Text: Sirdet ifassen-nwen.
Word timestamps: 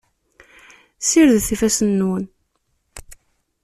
Sirdet 1.07 1.47
ifassen-nwen. 1.55 2.25